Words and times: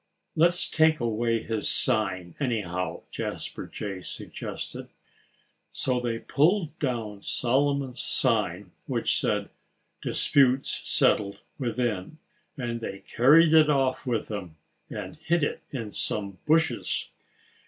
"Let's 0.35 0.67
take 0.67 0.99
away 0.99 1.43
his 1.43 1.69
sign, 1.69 2.33
anyhow!" 2.39 3.03
Jasper 3.11 3.67
Jay 3.67 4.01
suggested. 4.01 4.89
So 5.69 5.99
they 5.99 6.17
pulled 6.17 6.79
down 6.79 7.21
Solomon's 7.21 8.01
sign, 8.01 8.71
which 8.87 9.19
said 9.19 9.51
"Disputes 10.01 10.71
Settled 10.89 11.41
Within," 11.59 12.17
and 12.57 12.81
they 12.81 13.03
carried 13.07 13.53
it 13.53 13.69
off 13.69 14.07
with 14.07 14.27
them 14.27 14.55
and 14.89 15.17
hid 15.17 15.43
it 15.43 15.61
in 15.69 15.91
some 15.91 16.39
bushes. 16.47 17.11